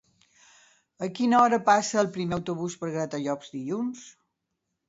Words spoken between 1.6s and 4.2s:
passa el primer autobús per Gratallops dilluns?